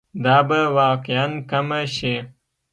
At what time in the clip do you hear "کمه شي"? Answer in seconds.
1.49-2.15